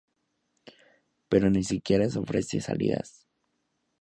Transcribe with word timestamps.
Pero 1.29 1.51
ni 1.51 1.63
siquiera 1.63 2.05
eso 2.05 2.21
ofrece 2.21 2.59
salidas. 2.59 3.27